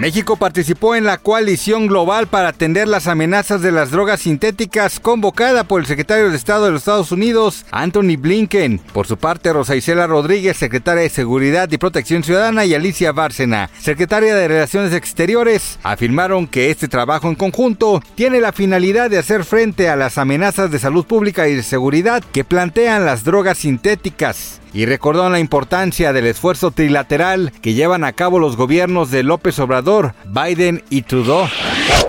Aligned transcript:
México 0.00 0.36
participó 0.36 0.94
en 0.94 1.04
la 1.04 1.18
coalición 1.18 1.86
global 1.86 2.26
para 2.26 2.48
atender 2.48 2.88
las 2.88 3.06
amenazas 3.06 3.60
de 3.60 3.70
las 3.70 3.90
drogas 3.90 4.20
sintéticas 4.20 4.98
convocada 4.98 5.64
por 5.64 5.78
el 5.78 5.86
secretario 5.86 6.30
de 6.30 6.36
Estado 6.38 6.64
de 6.64 6.70
los 6.70 6.80
Estados 6.80 7.12
Unidos, 7.12 7.66
Anthony 7.70 8.16
Blinken. 8.18 8.78
Por 8.94 9.06
su 9.06 9.18
parte, 9.18 9.52
Rosa 9.52 9.76
Isela 9.76 10.06
Rodríguez, 10.06 10.56
secretaria 10.56 11.02
de 11.02 11.10
Seguridad 11.10 11.70
y 11.70 11.76
Protección 11.76 12.24
Ciudadana, 12.24 12.64
y 12.64 12.72
Alicia 12.72 13.12
Bárcena, 13.12 13.68
secretaria 13.78 14.34
de 14.34 14.48
Relaciones 14.48 14.94
Exteriores, 14.94 15.78
afirmaron 15.82 16.46
que 16.46 16.70
este 16.70 16.88
trabajo 16.88 17.28
en 17.28 17.34
conjunto 17.34 18.02
tiene 18.14 18.40
la 18.40 18.52
finalidad 18.52 19.10
de 19.10 19.18
hacer 19.18 19.44
frente 19.44 19.90
a 19.90 19.96
las 19.96 20.16
amenazas 20.16 20.70
de 20.70 20.78
salud 20.78 21.04
pública 21.04 21.46
y 21.46 21.54
de 21.54 21.62
seguridad 21.62 22.24
que 22.32 22.42
plantean 22.42 23.04
las 23.04 23.22
drogas 23.22 23.58
sintéticas 23.58 24.60
y 24.72 24.86
recordó 24.86 25.28
la 25.30 25.40
importancia 25.40 26.12
del 26.12 26.26
esfuerzo 26.26 26.70
trilateral 26.70 27.52
que 27.62 27.74
llevan 27.74 28.04
a 28.04 28.12
cabo 28.12 28.38
los 28.38 28.56
gobiernos 28.56 29.10
de 29.10 29.22
López 29.22 29.58
Obrador, 29.58 30.14
Biden 30.26 30.82
y 30.90 31.02
Trudeau. 31.02 31.48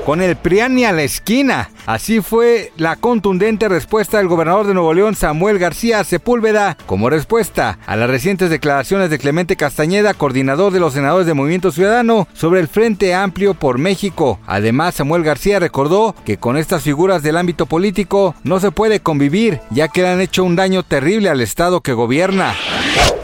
Con 0.06 0.22
el 0.22 0.36
Priani 0.36 0.86
a 0.86 0.92
la 0.92 1.04
esquina. 1.04 1.70
Así 1.86 2.22
fue 2.22 2.72
la 2.78 2.96
contundente 2.96 3.70
respuesta 3.70 4.18
del 4.18 4.28
gobernador 4.28 4.66
de 4.68 4.74
Nuevo 4.74 4.94
León, 4.94 5.16
Samuel 5.16 5.60
García 5.60 6.04
Sepúlveda, 6.04 6.78
como 6.86 7.10
respuesta 7.10 7.78
a 7.86 7.96
las 7.96 8.09
recientes 8.09 8.50
declaraciones 8.50 9.09
de 9.09 9.20
Clemente 9.20 9.56
Castañeda, 9.56 10.14
coordinador 10.14 10.74
de 10.74 10.80
los 10.80 10.94
senadores 10.94 11.28
de 11.28 11.34
Movimiento 11.34 11.72
Ciudadano, 11.72 12.28
sobre 12.34 12.59
el 12.59 12.68
Frente 12.68 13.14
Amplio 13.14 13.54
por 13.54 13.78
México. 13.78 14.40
Además, 14.48 14.96
Samuel 14.96 15.24
García 15.24 15.59
recordó 15.59 16.16
que 16.26 16.38
con 16.38 16.58
estas 16.58 16.84
figuras 16.84 17.24
del 17.24 17.38
ámbito 17.38 17.66
político 17.66 18.36
no 18.44 18.59
se 18.59 18.72
puede 18.72 19.00
convivir, 19.00 19.59
ya 19.70 19.88
que 19.88 20.02
le 20.02 20.09
han 20.09 20.22
hecho 20.22 20.44
un 20.44 20.56
daño 20.56 20.84
terrible 20.84 21.30
al 21.30 21.42
Estado 21.42 21.82
que 21.82 21.94
gobierna. 21.94 22.54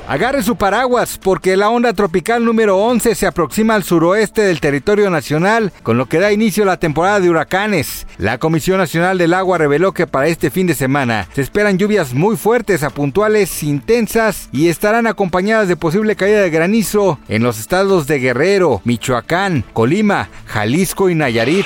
Agarre 0.08 0.42
su 0.42 0.56
paraguas 0.56 1.20
porque 1.22 1.58
la 1.58 1.70
onda 1.70 1.92
tropical 1.92 2.46
número 2.46 2.78
11 2.78 3.14
se 3.14 3.28
aproxima 3.28 3.76
al 3.76 3.84
suroeste 3.84 4.42
del 4.42 4.62
territorio 4.62 5.10
nacional, 5.10 5.74
con 5.84 5.98
lo 5.98 6.06
que 6.06 6.18
da 6.18 6.32
inicio 6.32 6.64
la 6.64 6.78
temporada 6.78 7.20
de 7.20 7.30
huracanes. 7.30 8.08
La 8.18 8.38
Comisión 8.38 8.78
Nacional 8.78 9.18
del 9.18 9.34
Agua 9.34 9.58
reveló 9.58 9.92
que 9.92 10.08
para 10.08 10.28
este 10.28 10.50
fin 10.50 10.66
de 10.66 10.76
semana 10.76 11.28
se 11.36 11.42
esperan 11.42 11.78
lluvias 11.78 12.14
muy 12.14 12.38
fuertes 12.38 12.84
a 12.84 12.90
puntuales 12.90 13.64
intensas 13.64 14.48
y 14.54 14.70
estarán 14.70 15.08
acompañadas 15.08 15.68
de 15.68 15.76
posible 15.76 16.16
caída 16.16 16.40
de 16.40 16.52
granizo 16.52 17.20
en 17.28 17.44
los 17.44 17.60
estados 17.60 18.08
de 18.08 18.20
Guerrero, 18.20 18.80
Michoacán, 18.86 19.66
Colima, 19.74 20.30
Jalisco 20.46 21.10
y 21.10 21.16
Nayarit. 21.16 21.66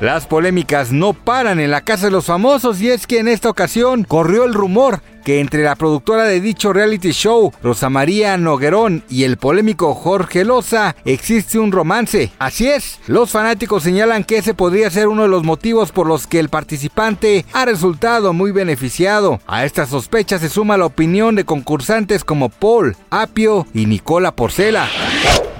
Las 0.00 0.26
polémicas 0.26 0.90
no 0.90 1.12
paran 1.12 1.60
en 1.60 1.70
la 1.70 1.82
Casa 1.82 2.06
de 2.06 2.10
los 2.10 2.24
Famosos 2.24 2.80
y 2.80 2.90
es 2.90 3.06
que 3.06 3.20
en 3.20 3.28
esta 3.28 3.48
ocasión 3.48 4.02
corrió 4.02 4.42
el 4.42 4.52
rumor 4.52 5.00
que 5.24 5.40
entre 5.40 5.62
la 5.62 5.76
productora 5.76 6.24
de 6.24 6.40
dicho 6.40 6.72
reality 6.72 7.12
show, 7.12 7.52
Rosa 7.62 7.90
María 7.90 8.36
Noguerón, 8.36 9.04
y 9.08 9.24
el 9.24 9.36
polémico 9.36 9.94
Jorge 9.94 10.44
Loza, 10.44 10.96
existe 11.04 11.58
un 11.58 11.72
romance. 11.72 12.32
Así 12.38 12.68
es, 12.68 12.98
los 13.06 13.30
fanáticos 13.30 13.82
señalan 13.82 14.24
que 14.24 14.38
ese 14.38 14.54
podría 14.54 14.90
ser 14.90 15.08
uno 15.08 15.22
de 15.22 15.28
los 15.28 15.44
motivos 15.44 15.92
por 15.92 16.06
los 16.06 16.26
que 16.26 16.38
el 16.38 16.48
participante 16.48 17.44
ha 17.52 17.64
resultado 17.64 18.32
muy 18.32 18.52
beneficiado. 18.52 19.40
A 19.46 19.64
esta 19.64 19.86
sospecha 19.86 20.38
se 20.38 20.48
suma 20.48 20.76
la 20.76 20.86
opinión 20.86 21.34
de 21.34 21.44
concursantes 21.44 22.24
como 22.24 22.48
Paul, 22.48 22.96
Apio 23.10 23.66
y 23.74 23.86
Nicola 23.86 24.34
Porcela. 24.34 24.88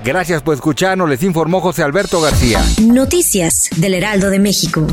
Gracias 0.04 0.42
por 0.42 0.54
escucharnos, 0.54 1.08
les 1.08 1.22
informó 1.22 1.60
José 1.60 1.82
Alberto 1.82 2.20
García. 2.20 2.60
Noticias 2.80 3.70
del 3.76 3.94
Heraldo 3.94 4.30
de 4.30 4.40
México. 4.40 4.86